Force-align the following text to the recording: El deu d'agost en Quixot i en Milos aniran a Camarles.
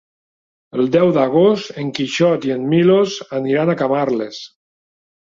El 0.77 0.87
deu 0.93 1.09
d'agost 1.17 1.75
en 1.83 1.91
Quixot 1.99 2.47
i 2.49 2.53
en 2.55 2.63
Milos 2.71 3.17
aniran 3.41 3.69
a 3.69 3.77
Camarles. 3.83 4.41